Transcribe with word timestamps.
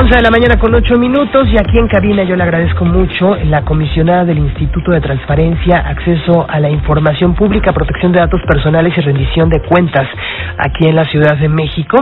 11 0.00 0.14
de 0.14 0.22
la 0.22 0.30
mañana 0.30 0.60
con 0.60 0.72
8 0.72 0.94
minutos 0.96 1.48
y 1.48 1.58
aquí 1.58 1.76
en 1.76 1.88
cabina 1.88 2.22
yo 2.22 2.36
le 2.36 2.44
agradezco 2.44 2.84
mucho 2.84 3.34
la 3.34 3.64
comisionada 3.64 4.24
del 4.24 4.38
Instituto 4.38 4.92
de 4.92 5.00
Transparencia, 5.00 5.78
Acceso 5.78 6.46
a 6.48 6.60
la 6.60 6.70
Información 6.70 7.34
Pública, 7.34 7.72
Protección 7.72 8.12
de 8.12 8.20
Datos 8.20 8.40
Personales 8.46 8.96
y 8.96 9.00
Rendición 9.00 9.48
de 9.48 9.60
Cuentas 9.60 10.06
aquí 10.56 10.86
en 10.86 10.94
la 10.94 11.04
Ciudad 11.06 11.36
de 11.36 11.48
México. 11.48 11.98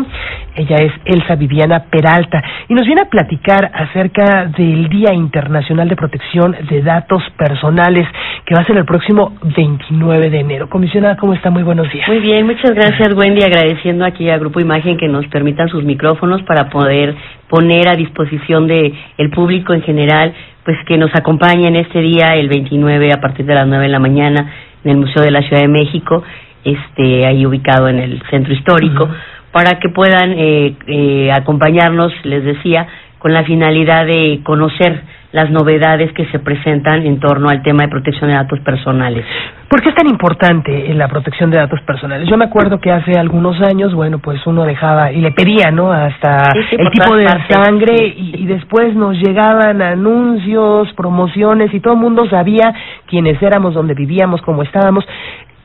Ella 0.54 0.76
es 0.76 0.92
Elsa 1.06 1.36
Viviana 1.36 1.84
Peralta 1.90 2.42
y 2.68 2.74
nos 2.74 2.84
viene 2.84 3.00
a 3.00 3.08
platicar 3.08 3.70
acerca 3.72 4.44
del 4.44 4.90
Día 4.90 5.14
Internacional 5.14 5.88
de 5.88 5.96
Protección 5.96 6.54
de 6.68 6.82
Datos 6.82 7.22
Personales 7.38 8.06
que 8.46 8.54
va 8.54 8.60
a 8.60 8.64
ser 8.64 8.76
el 8.76 8.84
próximo 8.84 9.34
29 9.42 10.30
de 10.30 10.38
enero. 10.38 10.70
Comisionada, 10.70 11.16
¿cómo 11.16 11.34
está? 11.34 11.50
Muy 11.50 11.64
buenos 11.64 11.90
días. 11.92 12.06
Muy 12.06 12.20
bien, 12.20 12.46
muchas 12.46 12.70
gracias 12.70 13.12
Wendy, 13.12 13.42
agradeciendo 13.42 14.04
aquí 14.04 14.30
a 14.30 14.38
Grupo 14.38 14.60
Imagen 14.60 14.96
que 14.96 15.08
nos 15.08 15.26
permitan 15.26 15.68
sus 15.68 15.82
micrófonos 15.82 16.42
para 16.44 16.70
poder 16.70 17.16
poner 17.48 17.88
a 17.88 17.96
disposición 17.96 18.68
de 18.68 18.94
el 19.18 19.30
público 19.30 19.74
en 19.74 19.82
general, 19.82 20.32
pues 20.64 20.76
que 20.86 20.96
nos 20.96 21.10
acompañe 21.16 21.66
en 21.66 21.74
este 21.74 22.00
día, 22.00 22.36
el 22.36 22.48
29, 22.48 23.12
a 23.12 23.20
partir 23.20 23.46
de 23.46 23.54
las 23.54 23.66
9 23.66 23.82
de 23.82 23.90
la 23.90 23.98
mañana, 23.98 24.52
en 24.84 24.90
el 24.92 24.96
Museo 24.96 25.24
de 25.24 25.32
la 25.32 25.42
Ciudad 25.42 25.62
de 25.62 25.68
México, 25.68 26.22
este, 26.62 27.26
ahí 27.26 27.44
ubicado 27.44 27.88
en 27.88 27.98
el 27.98 28.22
centro 28.30 28.54
histórico, 28.54 29.08
para 29.50 29.80
que 29.80 29.88
puedan 29.88 30.32
eh, 30.32 30.76
eh, 30.86 31.30
acompañarnos, 31.32 32.12
les 32.22 32.44
decía, 32.44 32.86
con 33.18 33.32
la 33.32 33.42
finalidad 33.42 34.06
de 34.06 34.40
conocer 34.44 35.02
las 35.36 35.50
novedades 35.50 36.14
que 36.14 36.24
se 36.28 36.38
presentan 36.38 37.04
en 37.04 37.20
torno 37.20 37.50
al 37.50 37.62
tema 37.62 37.82
de 37.82 37.88
protección 37.88 38.30
de 38.30 38.36
datos 38.38 38.58
personales. 38.60 39.22
¿Por 39.68 39.82
qué 39.82 39.90
es 39.90 39.94
tan 39.94 40.08
importante 40.08 40.94
la 40.94 41.08
protección 41.08 41.50
de 41.50 41.58
datos 41.58 41.78
personales? 41.82 42.26
Yo 42.26 42.38
me 42.38 42.46
acuerdo 42.46 42.80
que 42.80 42.90
hace 42.90 43.18
algunos 43.18 43.60
años, 43.60 43.92
bueno, 43.92 44.18
pues 44.18 44.40
uno 44.46 44.64
dejaba 44.64 45.12
y 45.12 45.20
le 45.20 45.32
pedía, 45.32 45.70
¿no? 45.70 45.92
Hasta 45.92 46.38
el 46.70 46.90
tipo 46.90 47.16
de 47.16 47.28
sangre 47.50 48.14
y, 48.16 48.46
después 48.46 48.94
nos 48.94 49.14
llegaban 49.18 49.82
anuncios, 49.82 50.90
promociones 50.94 51.74
y 51.74 51.80
todo 51.80 51.92
el 51.92 52.00
mundo 52.00 52.26
sabía 52.30 52.72
quiénes 53.06 53.36
éramos, 53.42 53.74
dónde 53.74 53.92
vivíamos, 53.92 54.40
cómo 54.40 54.62
estábamos. 54.62 55.04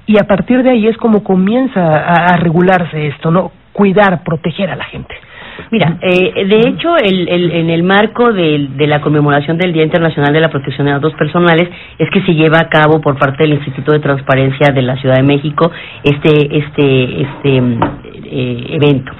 Y 0.05 0.17
a 0.19 0.27
partir 0.27 0.63
de 0.63 0.71
ahí 0.71 0.87
es 0.87 0.97
como 0.97 1.23
comienza 1.23 1.81
a 1.81 2.35
regularse 2.35 3.07
esto, 3.07 3.31
¿no? 3.31 3.53
Cuidar, 3.71 4.21
proteger 4.25 4.69
a 4.69 4.75
la 4.75 4.83
gente. 4.83 5.15
Mira, 5.71 5.97
eh, 6.01 6.45
de 6.45 6.69
hecho, 6.69 6.97
el, 6.97 7.27
el, 7.27 7.51
en 7.51 7.69
el 7.69 7.83
marco 7.83 8.31
de, 8.31 8.69
de, 8.75 8.87
la 8.87 9.01
conmemoración 9.01 9.57
del 9.57 9.73
Día 9.73 9.83
Internacional 9.83 10.33
de 10.33 10.41
la 10.41 10.49
Protección 10.49 10.87
de 10.87 10.93
Datos 10.93 11.13
Personales 11.13 11.69
es 11.97 12.09
que 12.09 12.21
se 12.21 12.33
lleva 12.33 12.59
a 12.59 12.69
cabo 12.69 13.01
por 13.01 13.17
parte 13.17 13.43
del 13.43 13.53
Instituto 13.53 13.91
de 13.91 13.99
Transparencia 13.99 14.73
de 14.73 14.81
la 14.81 14.95
Ciudad 14.97 15.15
de 15.15 15.23
México 15.23 15.71
este 16.03 16.57
este 16.57 17.21
este 17.21 17.57
eh, 18.25 18.65
evento. 18.69 19.11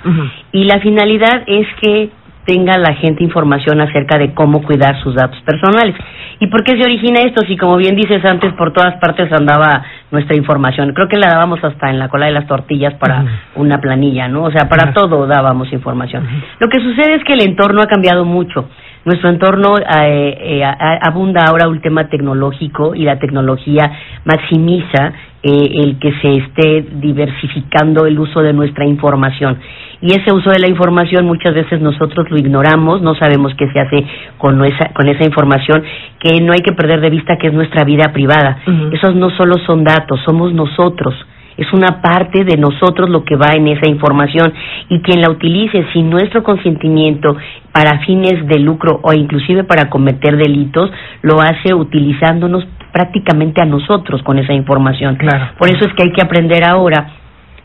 Y 0.51 0.63
la 0.65 0.79
finalidad 0.79 1.43
es 1.47 1.67
que 1.81 2.09
tenga 2.45 2.77
la 2.77 2.93
gente 2.95 3.23
información 3.23 3.81
acerca 3.81 4.17
de 4.17 4.33
cómo 4.33 4.61
cuidar 4.63 5.01
sus 5.01 5.15
datos 5.15 5.39
personales. 5.41 5.95
¿Y 6.39 6.47
por 6.47 6.63
qué 6.63 6.71
se 6.71 6.83
origina 6.83 7.21
esto? 7.21 7.41
Si 7.47 7.55
como 7.55 7.77
bien 7.77 7.95
dices 7.95 8.23
antes, 8.25 8.51
por 8.53 8.73
todas 8.73 8.95
partes 8.95 9.31
andaba 9.31 9.83
nuestra 10.09 10.35
información. 10.35 10.93
Creo 10.93 11.07
que 11.07 11.17
la 11.17 11.27
dábamos 11.27 11.63
hasta 11.63 11.89
en 11.89 11.99
la 11.99 12.09
cola 12.09 12.25
de 12.25 12.31
las 12.31 12.47
tortillas 12.47 12.95
para 12.95 13.23
una 13.55 13.79
planilla, 13.79 14.27
¿no? 14.27 14.43
O 14.43 14.51
sea, 14.51 14.67
para 14.67 14.91
todo 14.93 15.27
dábamos 15.27 15.71
información. 15.71 16.27
Lo 16.59 16.67
que 16.67 16.79
sucede 16.79 17.15
es 17.15 17.23
que 17.23 17.33
el 17.33 17.43
entorno 17.43 17.81
ha 17.81 17.87
cambiado 17.87 18.25
mucho. 18.25 18.67
Nuestro 19.03 19.29
entorno 19.29 19.77
eh, 19.79 20.61
eh, 20.61 20.63
abunda 20.63 21.41
ahora 21.47 21.67
un 21.67 21.81
tema 21.81 22.07
tecnológico 22.07 22.93
y 22.93 23.03
la 23.03 23.17
tecnología 23.17 23.91
maximiza 24.25 25.13
eh, 25.41 25.49
el 25.83 25.97
que 25.97 26.11
se 26.21 26.31
esté 26.33 26.85
diversificando 26.99 28.05
el 28.05 28.19
uso 28.19 28.41
de 28.41 28.53
nuestra 28.53 28.85
información. 28.85 29.57
Y 30.01 30.11
ese 30.11 30.31
uso 30.31 30.51
de 30.51 30.59
la 30.59 30.69
información 30.69 31.25
muchas 31.25 31.55
veces 31.55 31.81
nosotros 31.81 32.29
lo 32.29 32.37
ignoramos, 32.37 33.01
no 33.01 33.15
sabemos 33.15 33.53
qué 33.57 33.71
se 33.71 33.79
hace 33.79 34.05
con 34.37 34.63
esa, 34.63 34.93
con 34.93 35.07
esa 35.07 35.25
información, 35.25 35.83
que 36.19 36.39
no 36.41 36.53
hay 36.53 36.59
que 36.59 36.73
perder 36.73 37.01
de 37.01 37.09
vista 37.09 37.37
que 37.37 37.47
es 37.47 37.53
nuestra 37.53 37.83
vida 37.83 38.11
privada. 38.13 38.59
Esos 38.91 39.15
no 39.15 39.31
solo 39.31 39.55
son 39.65 39.83
datos, 39.83 40.19
somos 40.25 40.53
nosotros 40.53 41.15
es 41.57 41.71
una 41.73 42.01
parte 42.01 42.43
de 42.43 42.57
nosotros 42.57 43.09
lo 43.09 43.23
que 43.23 43.35
va 43.35 43.51
en 43.55 43.67
esa 43.67 43.89
información 43.89 44.53
y 44.89 44.99
quien 45.01 45.21
la 45.21 45.29
utilice 45.29 45.85
sin 45.93 46.09
nuestro 46.09 46.43
consentimiento 46.43 47.35
para 47.71 47.99
fines 48.05 48.47
de 48.47 48.59
lucro 48.59 48.99
o 49.03 49.13
inclusive 49.13 49.63
para 49.63 49.89
cometer 49.89 50.37
delitos, 50.37 50.91
lo 51.21 51.39
hace 51.39 51.73
utilizándonos 51.73 52.65
prácticamente 52.91 53.61
a 53.61 53.65
nosotros 53.65 54.21
con 54.23 54.37
esa 54.37 54.53
información. 54.53 55.17
Por 55.57 55.69
eso 55.69 55.85
es 55.85 55.93
que 55.93 56.03
hay 56.03 56.11
que 56.11 56.21
aprender 56.21 56.63
ahora 56.63 57.20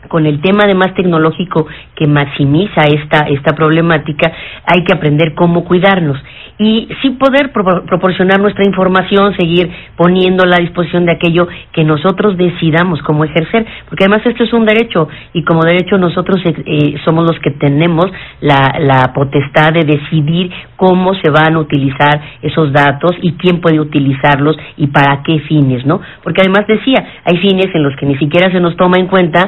con 0.07 0.25
el 0.25 0.41
tema 0.41 0.63
además 0.63 0.93
tecnológico 0.95 1.67
que 1.95 2.07
maximiza 2.07 2.83
esta 2.83 3.27
esta 3.27 3.55
problemática, 3.55 4.31
hay 4.65 4.83
que 4.83 4.93
aprender 4.93 5.33
cómo 5.35 5.63
cuidarnos 5.63 6.17
y 6.59 6.87
sí 7.01 7.11
poder 7.11 7.51
proporcionar 7.51 8.39
nuestra 8.39 8.65
información, 8.65 9.35
seguir 9.37 9.69
poniéndola 9.95 10.55
a 10.55 10.59
disposición 10.59 11.05
de 11.05 11.11
aquello 11.11 11.47
que 11.71 11.83
nosotros 11.83 12.35
decidamos 12.35 13.01
cómo 13.03 13.23
ejercer, 13.25 13.65
porque 13.87 14.05
además 14.05 14.25
esto 14.25 14.43
es 14.43 14.53
un 14.53 14.65
derecho 14.65 15.07
y 15.33 15.43
como 15.43 15.61
derecho 15.63 15.97
nosotros 15.97 16.37
eh, 16.45 16.55
eh, 16.65 16.95
somos 17.05 17.25
los 17.27 17.39
que 17.41 17.51
tenemos 17.51 18.05
la, 18.41 18.75
la 18.79 19.13
potestad 19.13 19.73
de 19.73 19.85
decidir 19.85 20.51
cómo 20.75 21.13
se 21.15 21.29
van 21.29 21.55
a 21.55 21.59
utilizar 21.59 22.21
esos 22.41 22.73
datos 22.73 23.11
y 23.21 23.33
quién 23.33 23.61
puede 23.61 23.79
utilizarlos 23.79 24.57
y 24.77 24.87
para 24.87 25.21
qué 25.23 25.39
fines, 25.41 25.85
¿no? 25.85 26.01
Porque 26.23 26.41
además 26.41 26.65
decía, 26.67 27.05
hay 27.23 27.37
fines 27.37 27.67
en 27.73 27.83
los 27.83 27.95
que 27.97 28.05
ni 28.05 28.17
siquiera 28.17 28.51
se 28.51 28.59
nos 28.59 28.75
toma 28.77 28.97
en 28.97 29.07
cuenta, 29.07 29.47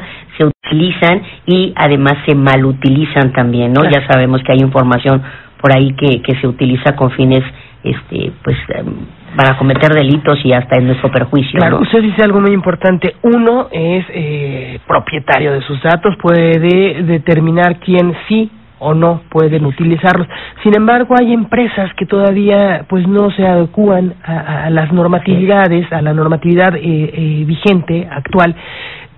utilizan 0.70 1.22
y 1.46 1.74
además 1.76 2.14
se 2.28 2.36
malutilizan 2.36 3.34
también, 3.34 3.74
¿no? 3.74 3.82
Ya 3.84 4.08
sabemos 4.08 4.42
que 4.44 4.52
hay 4.52 4.60
información 4.60 5.22
por 5.62 5.76
ahí 5.76 5.94
que, 5.94 6.22
que 6.22 6.40
se 6.40 6.48
utiliza 6.48 6.96
con 6.96 7.12
fines 7.12 7.44
este 7.84 8.32
pues 8.44 8.58
em, 8.76 8.94
para 9.36 9.58
cometer 9.58 9.94
delitos 9.94 10.40
y 10.44 10.52
hasta 10.54 10.80
en 10.80 10.88
nuestro 10.88 11.12
perjuicio. 11.12 11.60
Claro, 11.60 11.80
usted 11.80 12.02
dice 12.02 12.24
algo 12.24 12.42
muy 12.42 12.52
importante. 12.52 13.16
Uno 13.22 13.68
es 13.72 14.06
eh, 14.10 14.80
propietario 14.88 15.54
de 15.54 15.62
sus 15.62 15.82
datos, 15.82 16.16
puede 16.22 17.04
determinar 17.04 17.80
quién 17.80 18.14
sí 18.28 18.52
o 18.80 18.94
no 18.94 19.22
pueden 19.30 19.66
utilizarlos. 19.66 20.28
Sin 20.64 20.76
embargo, 20.76 21.16
hay 21.20 21.34
empresas 21.34 21.94
que 21.96 22.06
todavía 22.06 22.86
pues 22.88 23.08
no 23.08 23.30
se 23.32 23.46
adecuan 23.46 24.16
a, 24.24 24.70
las 24.70 24.92
normatividades, 24.92 25.92
a 25.92 26.02
la 26.02 26.14
normatividad 26.14 26.76
eh, 26.76 26.82
eh, 26.82 27.44
vigente 27.46 28.08
actual. 28.10 28.56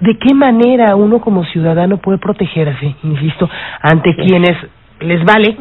¿De 0.02 0.18
qué 0.18 0.34
manera 0.34 0.96
uno 0.96 1.22
como 1.22 1.46
ciudadano 1.46 1.98
puede 1.98 2.18
protegerse, 2.18 2.96
insisto, 3.04 3.50
ante 3.82 4.16
quienes 4.16 4.58
les 5.00 5.24
vale 5.24 5.58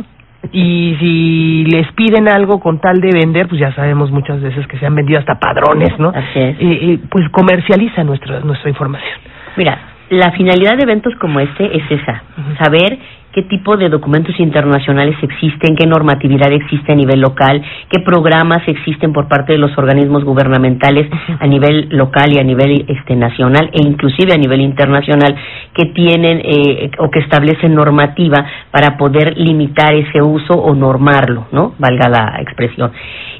y 0.52 0.96
si 0.98 1.64
les 1.66 1.92
piden 1.92 2.26
algo 2.28 2.58
con 2.58 2.80
tal 2.80 3.00
de 3.00 3.10
vender, 3.12 3.48
pues 3.48 3.60
ya 3.60 3.72
sabemos 3.74 4.10
muchas 4.10 4.40
veces 4.40 4.66
que 4.66 4.78
se 4.78 4.86
han 4.86 4.94
vendido 4.94 5.18
hasta 5.18 5.38
padrones, 5.38 5.98
¿no? 5.98 6.08
Así 6.08 6.40
es. 6.40 6.56
Eh, 6.58 6.98
pues 7.10 7.28
comercializa 7.30 8.02
nuestra, 8.02 8.40
nuestra 8.40 8.70
información. 8.70 9.18
Mira, 9.56 9.78
la 10.08 10.32
finalidad 10.32 10.76
de 10.76 10.84
eventos 10.84 11.14
como 11.20 11.38
este 11.40 11.76
es 11.76 11.84
esa, 11.90 12.22
saber 12.58 12.98
qué 13.32 13.42
tipo 13.42 13.76
de 13.76 13.88
documentos 13.88 14.38
internacionales 14.38 15.16
existen, 15.22 15.76
qué 15.76 15.86
normatividad 15.86 16.52
existe 16.52 16.92
a 16.92 16.94
nivel 16.94 17.20
local, 17.20 17.62
qué 17.88 18.00
programas 18.04 18.62
existen 18.66 19.12
por 19.12 19.28
parte 19.28 19.52
de 19.52 19.58
los 19.58 19.76
organismos 19.78 20.24
gubernamentales 20.24 21.10
a 21.38 21.46
nivel 21.46 21.88
local 21.90 22.32
y 22.32 22.38
a 22.38 22.44
nivel 22.44 22.84
este 22.88 23.16
nacional 23.16 23.70
e 23.72 23.86
inclusive 23.86 24.32
a 24.32 24.38
nivel 24.38 24.60
internacional 24.60 25.36
que 25.74 25.86
tienen 25.86 26.40
eh, 26.44 26.90
o 26.98 27.10
que 27.10 27.20
establecen 27.20 27.74
normativa 27.74 28.44
para 28.70 28.96
poder 28.96 29.36
limitar 29.36 29.94
ese 29.94 30.20
uso 30.22 30.54
o 30.54 30.74
normarlo, 30.74 31.46
¿no? 31.52 31.74
Valga 31.78 32.08
la 32.08 32.40
expresión. 32.40 32.92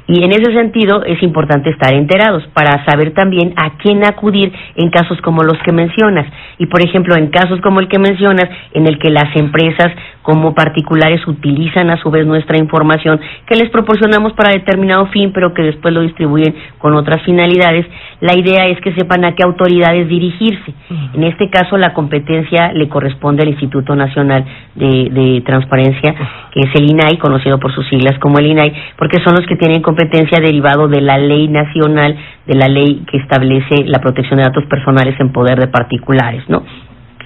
Y 0.07 0.23
en 0.23 0.31
ese 0.31 0.53
sentido 0.53 1.03
es 1.05 1.21
importante 1.23 1.69
estar 1.69 1.93
enterados 1.93 2.43
para 2.53 2.83
saber 2.85 3.13
también 3.13 3.53
a 3.55 3.77
quién 3.77 4.03
acudir 4.03 4.51
en 4.75 4.89
casos 4.89 5.19
como 5.21 5.43
los 5.43 5.57
que 5.63 5.71
mencionas. 5.71 6.25
Y 6.57 6.65
por 6.65 6.83
ejemplo, 6.83 7.15
en 7.15 7.27
casos 7.27 7.61
como 7.61 7.79
el 7.79 7.87
que 7.87 7.99
mencionas, 7.99 8.49
en 8.73 8.87
el 8.87 8.99
que 8.99 9.09
las 9.09 9.35
empresas 9.35 9.91
como 10.21 10.53
particulares 10.53 11.25
utilizan 11.27 11.89
a 11.89 11.97
su 11.97 12.11
vez 12.11 12.25
nuestra 12.25 12.57
información 12.57 13.19
que 13.45 13.55
les 13.55 13.69
proporcionamos 13.69 14.33
para 14.33 14.53
determinado 14.53 15.07
fin, 15.07 15.31
pero 15.33 15.53
que 15.53 15.63
después 15.63 15.93
lo 15.93 16.01
distribuyen 16.01 16.55
con 16.77 16.93
otras 16.93 17.23
finalidades. 17.23 17.85
La 18.19 18.37
idea 18.37 18.67
es 18.67 18.79
que 18.81 18.93
sepan 18.93 19.25
a 19.25 19.33
qué 19.33 19.43
autoridades 19.43 20.07
dirigirse. 20.07 20.73
En 21.13 21.23
este 21.23 21.49
caso, 21.49 21.77
la 21.77 21.93
competencia 21.93 22.71
le 22.73 22.87
corresponde 22.87 23.43
al 23.43 23.49
Instituto 23.49 23.95
Nacional 23.95 24.45
de, 24.75 25.09
de 25.09 25.41
Transparencia, 25.41 26.13
que 26.51 26.59
es 26.61 26.75
el 26.75 26.89
INAI, 26.89 27.17
conocido 27.17 27.59
por 27.59 27.73
sus 27.73 27.87
siglas 27.89 28.17
como 28.19 28.37
el 28.39 28.47
INAI, 28.47 28.73
porque 28.97 29.21
son 29.23 29.35
los 29.35 29.47
que 29.47 29.55
tienen 29.55 29.81
competencia 29.81 30.39
derivado 30.39 30.87
de 30.87 31.01
la 31.01 31.17
ley 31.17 31.47
nacional, 31.47 32.15
de 32.45 32.55
la 32.55 32.67
ley 32.67 33.03
que 33.09 33.17
establece 33.17 33.85
la 33.85 33.99
protección 33.99 34.37
de 34.37 34.43
datos 34.43 34.65
personales 34.65 35.19
en 35.19 35.31
poder 35.31 35.59
de 35.59 35.67
particulares, 35.67 36.43
¿no? 36.47 36.63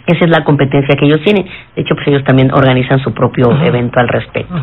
Esa 0.06 0.26
es 0.26 0.30
la 0.30 0.44
competencia 0.44 0.96
que 0.96 1.06
ellos 1.06 1.22
tienen. 1.24 1.46
De 1.76 1.82
hecho, 1.82 1.96
pues 1.96 2.08
ellos 2.08 2.24
también 2.24 2.52
organizan 2.52 3.00
su 3.00 3.14
propio 3.14 3.52
evento 3.64 4.00
al 4.00 4.08
respecto. 4.08 4.54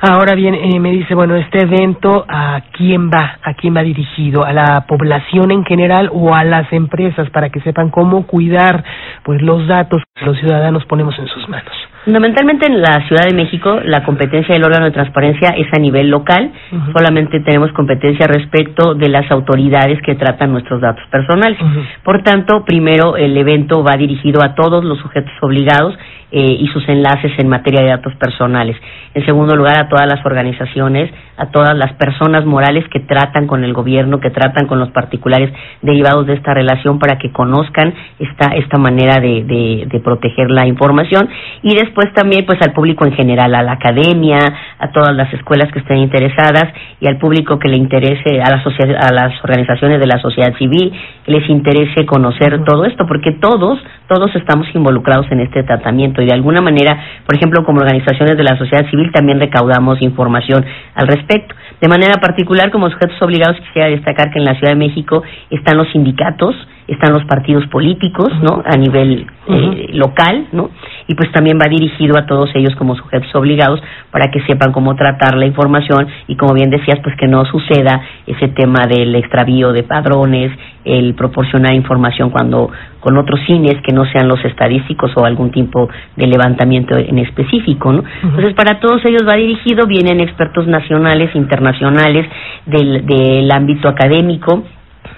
Ahora 0.00 0.34
bien, 0.34 0.54
eh, 0.54 0.78
me 0.80 0.90
dice, 0.90 1.14
bueno, 1.14 1.34
este 1.36 1.62
evento, 1.62 2.24
¿a 2.28 2.60
quién 2.72 3.10
va? 3.10 3.38
¿A 3.42 3.54
quién 3.54 3.74
va 3.76 3.82
dirigido? 3.82 4.44
¿A 4.44 4.52
la 4.52 4.84
población 4.86 5.50
en 5.50 5.64
general 5.64 6.10
o 6.12 6.34
a 6.34 6.44
las 6.44 6.70
empresas 6.72 7.30
para 7.30 7.50
que 7.50 7.60
sepan 7.60 7.90
cómo 7.90 8.26
cuidar 8.26 8.84
pues 9.22 9.40
los 9.42 9.66
datos 9.66 10.02
que 10.14 10.26
los 10.26 10.38
ciudadanos 10.38 10.84
ponemos 10.86 11.18
en 11.18 11.26
sus 11.28 11.48
manos? 11.48 11.72
Fundamentalmente 12.04 12.66
en 12.66 12.80
la 12.80 13.06
Ciudad 13.06 13.28
de 13.28 13.34
México 13.36 13.78
la 13.84 14.04
competencia 14.04 14.54
del 14.54 14.64
órgano 14.64 14.86
de 14.86 14.90
transparencia 14.90 15.50
es 15.50 15.68
a 15.72 15.78
nivel 15.78 16.08
local, 16.10 16.50
solamente 16.96 17.40
tenemos 17.40 17.70
competencia 17.72 18.26
respecto 18.26 18.94
de 18.94 19.08
las 19.08 19.30
autoridades 19.30 20.00
que 20.02 20.16
tratan 20.16 20.50
nuestros 20.50 20.80
datos 20.80 21.04
personales. 21.10 21.58
Por 22.02 22.22
tanto, 22.24 22.64
primero 22.64 23.16
el 23.16 23.36
evento 23.36 23.84
va 23.84 23.96
dirigido 23.96 24.42
a 24.42 24.54
todos 24.56 24.82
los 24.84 24.98
sujetos 24.98 25.32
obligados 25.42 25.96
eh, 26.34 26.56
y 26.60 26.66
sus 26.68 26.88
enlaces 26.88 27.30
en 27.36 27.46
materia 27.46 27.82
de 27.82 27.90
datos 27.90 28.14
personales. 28.16 28.74
En 29.12 29.22
segundo 29.26 29.54
lugar, 29.54 29.78
a 29.78 29.88
todas 29.90 30.06
las 30.06 30.24
organizaciones, 30.24 31.10
a 31.36 31.50
todas 31.50 31.76
las 31.76 31.92
personas 31.94 32.46
morales 32.46 32.86
que 32.88 33.00
tratan 33.00 33.46
con 33.46 33.64
el 33.64 33.74
gobierno, 33.74 34.18
que 34.18 34.30
tratan 34.30 34.66
con 34.66 34.78
los 34.78 34.90
particulares 34.92 35.52
derivados 35.82 36.26
de 36.26 36.32
esta 36.32 36.54
relación 36.54 36.98
para 36.98 37.18
que 37.18 37.32
conozcan 37.32 37.92
esta, 38.18 38.54
esta 38.54 38.78
manera 38.78 39.20
de, 39.20 39.44
de, 39.44 40.00
proteger 40.00 40.50
la 40.50 40.66
información. 40.66 41.28
Y 41.62 41.74
después 41.74 42.12
también 42.14 42.46
pues 42.46 42.58
al 42.62 42.72
público 42.72 43.04
en 43.04 43.12
general, 43.12 43.54
a 43.54 43.62
la 43.62 43.72
academia, 43.72 44.38
a 44.78 44.90
todas 44.90 45.14
las 45.14 45.32
escuelas 45.34 45.70
que 45.70 45.80
estén 45.80 45.98
interesadas 45.98 46.72
y 46.98 47.08
al 47.08 47.18
público 47.18 47.58
que 47.58 47.68
le 47.68 47.76
interese, 47.76 48.40
a, 48.40 48.50
la 48.50 48.62
a 48.62 49.12
las 49.12 49.44
organizaciones 49.44 50.00
de 50.00 50.06
la 50.06 50.18
sociedad 50.18 50.56
civil, 50.56 50.92
que 51.26 51.32
les 51.32 51.48
interese 51.50 52.06
conocer 52.06 52.64
todo 52.64 52.86
esto, 52.86 53.06
porque 53.06 53.32
todos, 53.32 53.78
todos 54.08 54.34
estamos 54.34 54.66
involucrados 54.74 55.26
en 55.30 55.40
este 55.40 55.62
tratamiento 55.62 56.21
y 56.22 56.26
de 56.26 56.32
alguna 56.32 56.60
manera, 56.60 56.98
por 57.26 57.36
ejemplo, 57.36 57.64
como 57.64 57.80
organizaciones 57.80 58.36
de 58.36 58.42
la 58.42 58.56
sociedad 58.56 58.88
civil 58.90 59.10
también 59.12 59.40
recaudamos 59.40 60.00
información 60.02 60.64
al 60.94 61.08
respecto. 61.08 61.54
De 61.80 61.88
manera 61.88 62.20
particular, 62.20 62.70
como 62.70 62.88
sujetos 62.90 63.20
obligados, 63.20 63.58
quisiera 63.60 63.88
destacar 63.88 64.30
que 64.30 64.38
en 64.38 64.44
la 64.44 64.54
Ciudad 64.54 64.72
de 64.72 64.78
México 64.78 65.22
están 65.50 65.76
los 65.76 65.88
sindicatos, 65.90 66.54
están 66.88 67.12
los 67.12 67.24
partidos 67.24 67.66
políticos, 67.68 68.28
¿no? 68.42 68.62
A 68.64 68.76
nivel 68.76 69.26
eh, 69.48 69.88
local, 69.92 70.48
¿no? 70.52 70.70
Y 71.06 71.14
pues 71.14 71.30
también 71.32 71.58
va 71.60 71.68
dirigido 71.68 72.18
a 72.18 72.26
todos 72.26 72.50
ellos 72.54 72.74
como 72.76 72.94
sujetos 72.96 73.34
obligados 73.34 73.80
para 74.10 74.30
que 74.30 74.40
sepan 74.42 74.72
cómo 74.72 74.94
tratar 74.94 75.36
la 75.36 75.46
información 75.46 76.06
y 76.28 76.36
como 76.36 76.54
bien 76.54 76.70
decías, 76.70 76.98
pues 77.02 77.16
que 77.16 77.26
no 77.26 77.44
suceda 77.44 78.02
ese 78.26 78.48
tema 78.48 78.86
del 78.88 79.14
extravío 79.14 79.72
de 79.72 79.82
padrones, 79.82 80.52
el 80.84 81.14
proporcionar 81.14 81.74
información 81.74 82.30
cuando 82.30 82.70
con 83.00 83.16
otros 83.18 83.40
cines 83.46 83.74
que 83.84 83.92
no 83.92 84.04
sean 84.06 84.28
los 84.28 84.44
estadísticos 84.44 85.12
o 85.16 85.24
algún 85.24 85.50
tipo 85.50 85.88
de 86.16 86.26
levantamiento 86.26 86.96
en 86.96 87.18
específico, 87.18 87.92
¿no? 87.92 88.04
Entonces, 88.22 88.54
para 88.54 88.80
todos 88.80 89.04
ellos 89.04 89.22
va 89.28 89.34
dirigido, 89.34 89.86
vienen 89.86 90.20
expertos 90.20 90.66
nacionales, 90.66 91.34
internacionales, 91.34 92.28
del, 92.66 93.04
del 93.06 93.50
ámbito 93.50 93.88
académico, 93.88 94.64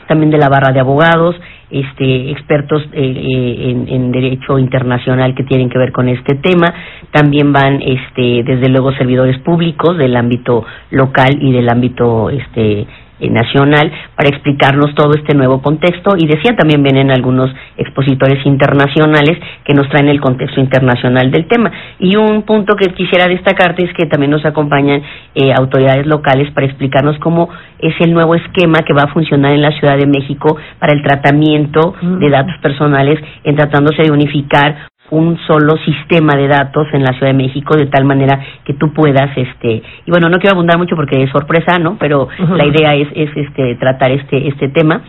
también 0.07 0.31
de 0.31 0.39
la 0.39 0.49
barra 0.49 0.73
de 0.73 0.81
abogados, 0.81 1.37
este, 1.71 2.31
expertos 2.31 2.83
eh, 2.93 3.03
eh, 3.03 3.87
en, 3.89 4.13
derecho 4.13 4.59
internacional 4.59 5.35
que 5.35 5.45
tienen 5.45 5.69
que 5.69 5.79
ver 5.79 5.93
con 5.93 6.09
este 6.09 6.37
tema. 6.37 6.73
También 7.11 7.53
van, 7.53 7.83
este, 7.83 8.43
desde 8.45 8.69
luego, 8.69 8.93
servidores 8.93 9.39
públicos 9.39 9.97
del 9.99 10.17
ámbito 10.17 10.65
local 10.91 11.37
y 11.41 11.53
del 11.53 11.69
ámbito 11.69 12.31
este, 12.31 12.87
nacional 13.31 13.91
para 14.17 14.29
explicarnos 14.29 14.95
todo 14.95 15.13
este 15.15 15.35
nuevo 15.35 15.61
contexto. 15.63 16.17
Y 16.17 16.27
decía 16.27 16.57
también 16.57 16.83
vienen 16.83 17.11
algunos 17.11 17.51
expositores 17.77 18.45
internacionales 18.47 19.39
que 19.65 19.75
nos 19.75 19.89
traen 19.89 20.09
el 20.09 20.21
contexto 20.21 20.61
internacional 20.61 21.31
del 21.31 21.47
tema. 21.47 21.71
Y 21.99 22.17
un 22.17 22.43
punto 22.43 22.77
que 22.77 22.93
quisiera 22.95 23.27
destacarte 23.27 23.85
es 23.85 23.93
que 23.95 24.07
también 24.07 24.31
nos 24.31 24.45
acompañan 24.45 25.03
eh, 25.35 25.53
autoridades 25.57 26.07
locales 26.07 26.51
para 26.53 26.67
explicarnos 26.67 27.19
cómo 27.19 27.49
es 27.79 27.95
el 28.01 28.13
nuevo 28.13 28.35
esquema 28.35 28.79
que 28.87 28.95
va 28.95 29.03
a 29.03 29.13
funcionar 29.13 29.53
en 29.53 29.63
la 29.63 29.73
Ciudad 29.79 29.97
de 29.97 30.07
México 30.07 30.57
para 30.79 30.93
el 30.93 31.03
tratamiento 31.03 31.95
de 32.01 32.31
datos 32.31 32.55
personales 32.63 33.19
en 33.45 33.57
tratándose 33.57 34.03
de 34.03 34.11
unificar 34.11 34.89
un 35.11 35.39
solo 35.47 35.77
sistema 35.85 36.35
de 36.35 36.49
datos 36.49 36.87
en 36.93 37.03
la 37.03 37.13
Ciudad 37.13 37.33
de 37.33 37.39
México 37.39 37.77
de 37.77 37.87
tal 37.87 38.05
manera 38.05 38.41
que 38.65 38.75
tú 38.75 38.93
puedas 38.93 39.37
este 39.37 39.83
y 40.07 40.11
bueno 40.11 40.29
no 40.29 40.39
quiero 40.39 40.57
abundar 40.57 40.79
mucho 40.79 40.97
porque 40.97 41.23
es 41.23 41.31
sorpresa 41.31 41.79
no 41.79 41.97
pero 41.99 42.29
la 42.57 42.65
idea 42.65 42.95
es 42.95 43.09
es 43.15 43.31
este 43.37 43.75
tratar 43.77 44.13
este 44.13 44.49
este 44.49 44.69
tema 44.69 45.03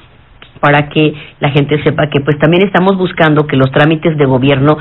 para 0.60 0.90
que 0.90 1.14
la 1.40 1.50
gente 1.50 1.82
sepa 1.84 2.08
que 2.10 2.22
pues 2.22 2.38
también 2.40 2.66
estamos 2.66 2.98
buscando 2.98 3.48
que 3.48 3.56
los 3.56 3.72
trámites 3.72 4.18
de 4.18 4.26
gobierno 4.26 4.78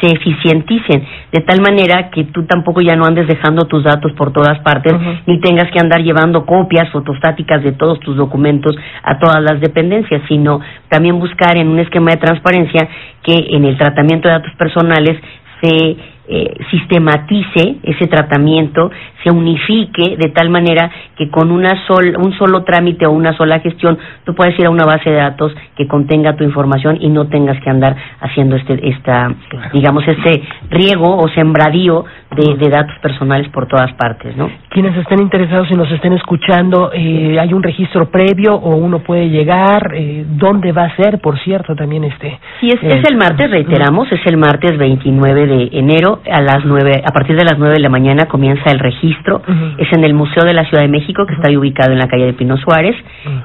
se 0.00 0.06
eficienticen 0.06 1.04
de 1.32 1.40
tal 1.42 1.60
manera 1.60 2.10
que 2.10 2.24
tú 2.24 2.44
tampoco 2.44 2.80
ya 2.80 2.96
no 2.96 3.04
andes 3.04 3.26
dejando 3.26 3.66
tus 3.66 3.84
datos 3.84 4.12
por 4.12 4.32
todas 4.32 4.58
partes 4.60 4.94
ni 5.26 5.40
tengas 5.40 5.70
que 5.70 5.80
andar 5.80 6.02
llevando 6.02 6.46
copias 6.46 6.90
fotostáticas 6.90 7.62
de 7.62 7.72
todos 7.72 7.98
tus 8.00 8.16
documentos 8.16 8.76
a 9.02 9.18
todas 9.18 9.42
las 9.42 9.60
dependencias, 9.60 10.22
sino 10.28 10.60
también 10.88 11.18
buscar 11.18 11.56
en 11.56 11.68
un 11.68 11.78
esquema 11.78 12.10
de 12.12 12.18
transparencia 12.18 12.88
que 13.22 13.48
en 13.50 13.64
el 13.64 13.76
tratamiento 13.76 14.28
de 14.28 14.34
datos 14.34 14.54
personales 14.56 15.16
se 15.60 15.96
eh, 16.30 16.56
sistematice 16.70 17.76
ese 17.82 18.06
tratamiento, 18.06 18.90
se 19.24 19.30
unifique 19.30 20.16
de 20.16 20.30
tal 20.30 20.50
manera 20.50 20.90
que 21.16 21.30
con 21.30 21.50
una 21.50 21.86
sol, 21.86 22.14
un 22.18 22.36
solo 22.36 22.64
trámite 22.64 23.06
o 23.06 23.12
una 23.12 23.36
sola 23.36 23.60
gestión 23.60 23.98
tú 24.24 24.34
puedes 24.34 24.58
ir 24.58 24.66
a 24.66 24.70
una 24.70 24.84
base 24.84 25.08
de 25.08 25.16
datos 25.16 25.52
que 25.76 25.86
contenga 25.86 26.36
tu 26.36 26.44
información 26.44 26.98
y 27.00 27.08
no 27.08 27.28
tengas 27.28 27.58
que 27.62 27.70
andar 27.70 27.96
haciendo 28.20 28.56
este 28.56 28.78
esta 28.88 29.34
digamos 29.72 30.06
este 30.06 30.42
riego 30.70 31.16
o 31.16 31.28
sembradío 31.28 32.04
de, 32.36 32.68
datos 32.68 32.96
personales 33.00 33.48
por 33.48 33.66
todas 33.66 33.92
partes, 33.94 34.36
¿no? 34.36 34.50
Quienes 34.68 34.96
estén 34.98 35.22
interesados 35.22 35.68
y 35.70 35.74
nos 35.74 35.90
estén 35.90 36.12
escuchando, 36.12 36.90
eh, 36.92 37.38
hay 37.40 37.52
un 37.54 37.62
registro 37.62 38.10
previo 38.10 38.54
o 38.54 38.76
uno 38.76 38.98
puede 38.98 39.30
llegar, 39.30 39.92
eh, 39.94 40.26
¿dónde 40.28 40.72
va 40.72 40.84
a 40.84 40.96
ser, 40.96 41.20
por 41.20 41.38
cierto, 41.40 41.74
también 41.74 42.04
este? 42.04 42.38
Sí, 42.60 42.68
es, 42.68 42.82
es 42.82 43.08
el 43.08 43.16
martes, 43.16 43.50
reiteramos, 43.50 44.12
es 44.12 44.20
el 44.26 44.36
martes 44.36 44.76
29 44.76 45.46
de 45.46 45.68
enero 45.72 46.17
a 46.30 46.40
las 46.40 46.64
nueve, 46.64 47.02
a 47.04 47.12
partir 47.12 47.36
de 47.36 47.44
las 47.44 47.58
nueve 47.58 47.74
de 47.74 47.80
la 47.80 47.88
mañana 47.88 48.26
comienza 48.26 48.70
el 48.70 48.78
registro. 48.78 49.42
Es 49.78 49.88
en 49.92 50.04
el 50.04 50.14
Museo 50.14 50.44
de 50.44 50.54
la 50.54 50.64
Ciudad 50.64 50.82
de 50.82 50.88
México 50.88 51.26
que 51.26 51.34
está 51.34 51.50
ubicado 51.56 51.92
en 51.92 51.98
la 51.98 52.08
calle 52.08 52.26
de 52.26 52.32
Pino 52.34 52.56
Suárez. 52.56 52.96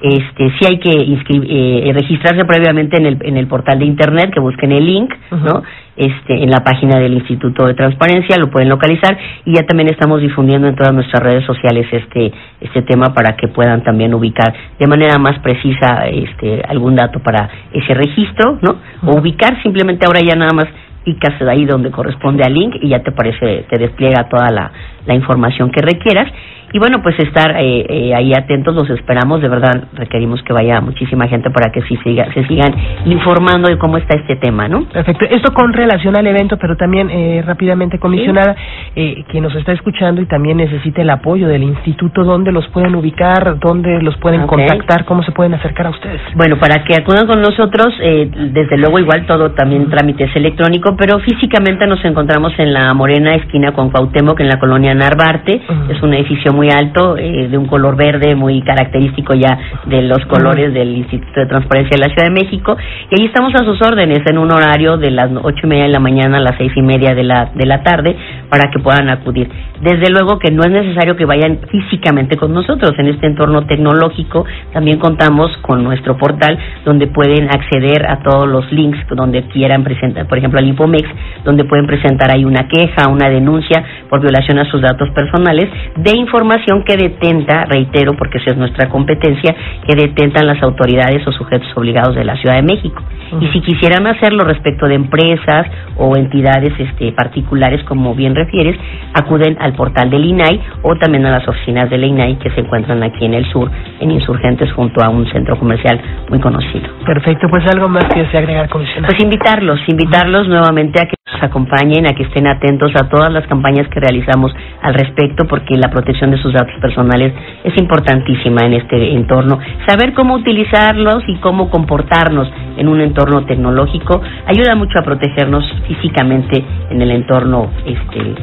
Este, 0.01 0.51
sí 0.59 0.65
hay 0.67 0.79
que 0.79 0.91
eh, 0.91 1.93
registrarse 1.93 2.45
previamente 2.45 2.97
en 2.97 3.05
el 3.05 3.17
en 3.23 3.37
el 3.37 3.47
portal 3.47 3.79
de 3.79 3.85
internet 3.85 4.31
que 4.33 4.39
busquen 4.39 4.71
el 4.71 4.85
link, 4.85 5.13
¿no? 5.31 5.63
Este, 5.95 6.43
en 6.43 6.49
la 6.49 6.63
página 6.63 6.99
del 6.99 7.13
Instituto 7.13 7.67
de 7.67 7.75
Transparencia 7.75 8.37
lo 8.37 8.49
pueden 8.49 8.67
localizar 8.67 9.15
y 9.45 9.53
ya 9.53 9.61
también 9.61 9.89
estamos 9.91 10.21
difundiendo 10.21 10.67
en 10.67 10.75
todas 10.75 10.91
nuestras 10.91 11.21
redes 11.21 11.45
sociales 11.45 11.85
este 11.91 12.33
este 12.61 12.81
tema 12.81 13.13
para 13.13 13.35
que 13.35 13.47
puedan 13.47 13.83
también 13.83 14.11
ubicar 14.15 14.53
de 14.79 14.87
manera 14.87 15.19
más 15.19 15.37
precisa 15.39 16.07
este 16.07 16.63
algún 16.67 16.95
dato 16.95 17.19
para 17.19 17.47
ese 17.71 17.93
registro, 17.93 18.57
¿no? 18.61 18.77
O 19.05 19.19
ubicar 19.19 19.61
simplemente 19.61 20.05
ahora 20.07 20.21
ya 20.21 20.35
nada 20.35 20.53
más 20.53 20.65
picas 21.03 21.41
ahí 21.41 21.65
donde 21.65 21.91
corresponde 21.91 22.43
al 22.43 22.53
link 22.53 22.75
y 22.81 22.89
ya 22.89 23.03
te 23.03 23.11
parece, 23.11 23.65
te 23.69 23.79
despliega 23.79 24.27
toda 24.29 24.49
la, 24.49 24.71
la 25.05 25.13
información 25.13 25.71
que 25.71 25.81
requieras 25.81 26.31
y 26.73 26.79
bueno, 26.79 27.01
pues 27.03 27.17
estar 27.19 27.55
eh, 27.57 27.85
eh, 27.87 28.15
ahí 28.15 28.33
atentos, 28.33 28.75
los 28.75 28.89
esperamos, 28.89 29.41
de 29.41 29.47
verdad 29.47 29.89
requerimos 29.93 30.41
que 30.41 30.53
vaya 30.53 30.81
muchísima 30.81 31.27
gente 31.27 31.51
para 31.51 31.71
que 31.71 31.83
sí 31.83 31.97
siga, 32.03 32.33
se 32.33 32.45
sigan 32.47 32.73
informando 33.05 33.69
de 33.69 33.77
cómo 33.77 33.97
está 33.97 34.17
este 34.17 34.35
tema, 34.37 34.67
¿no? 34.67 34.85
Perfecto. 34.85 35.27
Esto 35.29 35.53
con 35.53 35.71
relación 35.71 36.17
al 36.17 36.25
evento, 36.25 36.57
pero 36.57 36.75
también 36.75 37.09
eh, 37.11 37.43
rápidamente, 37.45 37.99
comisionada, 37.99 38.55
eh, 38.95 39.23
que 39.27 39.39
nos 39.39 39.53
está 39.55 39.71
escuchando 39.71 40.21
y 40.21 40.25
también 40.25 40.57
necesita 40.57 41.01
el 41.01 41.09
apoyo 41.09 41.47
del 41.47 41.63
instituto, 41.63 42.23
¿dónde 42.23 42.51
los 42.51 42.67
pueden 42.69 42.95
ubicar? 42.95 43.59
¿Dónde 43.59 44.01
los 44.01 44.17
pueden 44.17 44.47
contactar? 44.47 45.05
¿Cómo 45.05 45.23
se 45.23 45.31
pueden 45.31 45.53
acercar 45.53 45.87
a 45.87 45.89
ustedes? 45.91 46.21
Bueno, 46.35 46.57
para 46.59 46.83
que 46.83 46.95
acudan 46.95 47.27
con 47.27 47.39
nosotros, 47.39 47.93
eh, 48.01 48.29
desde 48.51 48.77
luego 48.77 48.99
igual 48.99 49.25
todo 49.27 49.51
también 49.51 49.89
trámite 49.89 50.23
es 50.23 50.35
electrónico, 50.35 50.95
pero 50.97 51.19
físicamente 51.19 51.85
nos 51.85 52.03
encontramos 52.03 52.53
en 52.57 52.73
la 52.73 52.93
Morena, 52.95 53.35
esquina 53.35 53.73
con 53.73 53.91
Cuauhtémoc, 53.91 54.39
en 54.39 54.47
la 54.47 54.59
colonia 54.59 54.93
Narvarte. 54.95 55.61
Es 55.89 56.01
un 56.01 56.13
edificio 56.13 56.51
muy 56.53 56.62
muy 56.63 56.71
alto, 56.71 57.17
eh, 57.17 57.49
de 57.49 57.57
un 57.57 57.65
color 57.65 57.97
verde 57.97 58.35
muy 58.35 58.61
característico 58.61 59.33
ya 59.33 59.57
de 59.85 60.01
los 60.03 60.25
colores 60.27 60.73
del 60.73 60.95
Instituto 60.95 61.41
de 61.41 61.45
Transparencia 61.47 61.97
de 61.97 62.07
la 62.07 62.13
Ciudad 62.13 62.29
de 62.29 62.41
México. 62.41 62.77
Y 63.11 63.19
ahí 63.19 63.27
estamos 63.27 63.53
a 63.55 63.65
sus 63.65 63.81
órdenes 63.81 64.19
en 64.25 64.37
un 64.37 64.49
horario 64.49 64.95
de 64.97 65.11
las 65.11 65.29
ocho 65.43 65.61
y 65.63 65.67
media 65.67 65.83
de 65.83 65.91
la 65.91 65.99
mañana 65.99 66.37
a 66.37 66.39
las 66.39 66.55
seis 66.57 66.71
y 66.75 66.81
media 66.81 67.13
de 67.13 67.23
la, 67.23 67.51
de 67.53 67.65
la 67.65 67.83
tarde 67.83 68.15
para 68.49 68.71
que 68.71 68.79
puedan 68.79 69.09
acudir. 69.09 69.49
Desde 69.81 70.09
luego 70.09 70.39
que 70.39 70.51
no 70.51 70.63
es 70.63 70.71
necesario 70.71 71.17
que 71.17 71.25
vayan 71.25 71.59
físicamente 71.69 72.37
con 72.37 72.53
nosotros. 72.53 72.91
En 72.97 73.07
este 73.07 73.27
entorno 73.27 73.65
tecnológico 73.65 74.45
también 74.71 74.99
contamos 74.99 75.51
con 75.61 75.83
nuestro 75.83 76.15
portal 76.17 76.57
donde 76.85 77.07
pueden 77.07 77.49
acceder 77.49 78.09
a 78.09 78.23
todos 78.23 78.47
los 78.47 78.71
links 78.71 78.99
donde 79.09 79.43
quieran 79.47 79.83
presentar, 79.83 80.27
por 80.27 80.37
ejemplo 80.37 80.59
al 80.59 80.67
IPOMEX, 80.69 81.09
donde 81.43 81.65
pueden 81.65 81.87
presentar 81.87 82.31
ahí 82.31 82.45
una 82.45 82.69
queja, 82.69 83.09
una 83.09 83.29
denuncia 83.29 83.83
por 84.09 84.21
violación 84.21 84.59
a 84.59 84.65
sus 84.71 84.81
datos 84.81 85.09
personales 85.09 85.69
de 85.97 86.15
información 86.15 86.52
información 86.53 86.83
que 86.83 86.97
detenta, 86.97 87.65
reitero, 87.65 88.13
porque 88.13 88.37
esa 88.37 88.51
es 88.51 88.57
nuestra 88.57 88.89
competencia, 88.89 89.55
que 89.87 89.95
detentan 89.95 90.47
las 90.47 90.61
autoridades 90.61 91.25
o 91.27 91.31
sujetos 91.31 91.67
obligados 91.75 92.15
de 92.15 92.23
la 92.23 92.35
Ciudad 92.37 92.55
de 92.55 92.63
México. 92.63 93.01
Y 93.41 93.47
si 93.47 93.61
quisieran 93.61 94.05
hacerlo 94.05 94.43
respecto 94.43 94.87
de 94.87 94.95
empresas 94.95 95.65
o 95.97 96.15
entidades 96.15 96.73
este, 96.77 97.11
particulares, 97.13 97.83
como 97.85 98.13
bien 98.13 98.35
refieres, 98.35 98.77
acuden 99.13 99.57
al 99.59 99.73
portal 99.73 100.09
del 100.09 100.25
INAI 100.25 100.61
o 100.83 100.95
también 100.97 101.25
a 101.25 101.31
las 101.31 101.47
oficinas 101.47 101.89
del 101.89 102.03
INAI 102.03 102.37
que 102.37 102.51
se 102.51 102.61
encuentran 102.61 103.01
aquí 103.01 103.25
en 103.25 103.33
el 103.33 103.45
sur, 103.51 103.71
en 103.99 104.11
Insurgentes, 104.11 104.71
junto 104.73 105.03
a 105.03 105.09
un 105.09 105.25
centro 105.31 105.57
comercial 105.57 105.99
muy 106.29 106.39
conocido. 106.39 106.89
Perfecto, 107.05 107.47
pues 107.49 107.65
algo 107.73 107.89
más 107.89 108.05
que 108.13 108.25
se 108.27 108.37
agregar, 108.37 108.69
comisionado. 108.69 109.07
Pues 109.07 109.23
invitarlos, 109.23 109.79
invitarlos 109.87 110.47
nuevamente 110.47 111.01
a 111.01 111.05
que 111.05 111.15
nos 111.31 111.43
acompañen, 111.43 112.05
a 112.05 112.13
que 112.13 112.23
estén 112.23 112.47
atentos 112.47 112.91
a 112.95 113.09
todas 113.09 113.31
las 113.31 113.47
campañas 113.47 113.87
que 113.87 113.99
realizamos 113.99 114.53
al 114.81 114.93
respecto, 114.93 115.45
porque 115.47 115.75
la 115.75 115.89
protección 115.89 116.32
de 116.33 116.41
sus 116.41 116.53
datos 116.53 116.73
personales 116.81 117.33
es 117.63 117.77
importantísima 117.77 118.65
en 118.65 118.73
este 118.73 119.13
entorno. 119.13 119.59
Saber 119.87 120.13
cómo 120.13 120.35
utilizarlos 120.35 121.23
y 121.27 121.35
cómo 121.37 121.69
comportarnos 121.69 122.51
en 122.77 122.87
un 122.87 123.01
entorno 123.01 123.45
tecnológico 123.45 124.21
ayuda 124.45 124.75
mucho 124.75 124.99
a 124.99 125.03
protegernos 125.03 125.63
físicamente 125.87 126.63
en 126.89 127.01
el 127.01 127.11
entorno 127.11 127.69
este 127.85 128.35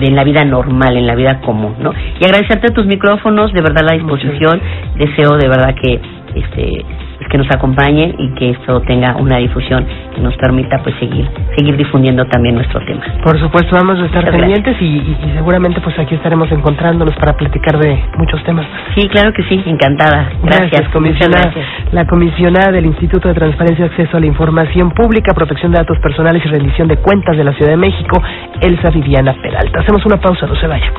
de 0.00 0.10
la 0.10 0.24
vida 0.24 0.44
normal, 0.44 0.96
en 0.96 1.06
la 1.06 1.14
vida 1.14 1.40
común, 1.40 1.76
¿no? 1.80 1.92
Y 2.20 2.24
agradecerte 2.24 2.72
tus 2.72 2.86
micrófonos, 2.86 3.52
de 3.52 3.62
verdad 3.62 3.86
la 3.88 3.96
disposición, 3.96 4.60
deseo 4.96 5.36
de 5.36 5.48
verdad 5.48 5.74
que 5.80 6.00
este 6.34 6.84
que 7.30 7.38
nos 7.38 7.48
acompañen 7.54 8.14
y 8.18 8.30
que 8.34 8.50
esto 8.50 8.80
tenga 8.82 9.16
una 9.16 9.38
difusión 9.38 9.86
que 10.14 10.20
nos 10.20 10.36
permita 10.36 10.78
pues 10.82 10.94
seguir 10.96 11.28
seguir 11.56 11.76
difundiendo 11.76 12.24
también 12.26 12.54
nuestro 12.54 12.80
tema. 12.84 13.02
Por 13.22 13.38
supuesto, 13.40 13.76
vamos 13.76 13.98
a 14.00 14.06
estar 14.06 14.30
pendientes 14.30 14.76
y, 14.80 15.16
seguramente 15.34 15.80
pues 15.80 15.98
aquí 15.98 16.14
estaremos 16.14 16.50
encontrándonos 16.52 17.14
para 17.16 17.36
platicar 17.36 17.78
de 17.78 17.98
muchos 18.18 18.42
temas. 18.44 18.66
Sí, 18.94 19.08
claro 19.08 19.32
que 19.32 19.42
sí, 19.44 19.62
encantada. 19.66 20.30
Gracias, 20.42 20.88
comisionada. 20.90 21.52
La 21.92 22.06
comisionada 22.06 22.72
del 22.72 22.86
Instituto 22.86 23.28
de 23.28 23.34
Transparencia 23.34 23.86
y 23.86 23.88
Acceso 23.88 24.16
a 24.16 24.20
la 24.20 24.26
Información 24.26 24.90
Pública, 24.90 25.34
Protección 25.34 25.72
de 25.72 25.78
Datos 25.78 25.98
Personales 26.00 26.42
y 26.44 26.48
Rendición 26.48 26.88
de 26.88 26.96
Cuentas 26.98 27.36
de 27.36 27.44
la 27.44 27.52
Ciudad 27.52 27.70
de 27.70 27.76
México, 27.76 28.22
Elsa 28.60 28.90
Viviana 28.90 29.34
Peralta. 29.40 29.80
Hacemos 29.80 30.04
una 30.06 30.16
pausa, 30.16 30.46
no 30.46 30.56
se 30.56 30.66
vaya. 30.66 30.92